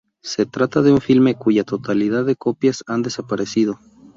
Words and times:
Se 0.23 0.47
trata 0.47 0.81
de 0.81 0.91
un 0.91 0.99
filme 0.99 1.35
cuya 1.35 1.63
totalidad 1.63 2.25
de 2.25 2.35
copias 2.35 2.83
han 2.87 3.03
desaparecido. 3.03 3.79